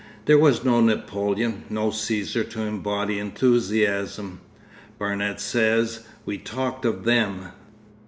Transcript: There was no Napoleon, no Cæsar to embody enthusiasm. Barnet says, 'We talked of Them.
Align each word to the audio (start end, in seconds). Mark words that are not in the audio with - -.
There 0.25 0.39
was 0.39 0.65
no 0.65 0.81
Napoleon, 0.81 1.63
no 1.69 1.89
Cæsar 1.89 2.49
to 2.49 2.61
embody 2.61 3.19
enthusiasm. 3.19 4.41
Barnet 4.97 5.39
says, 5.39 6.07
'We 6.25 6.39
talked 6.39 6.85
of 6.85 7.03
Them. 7.03 7.49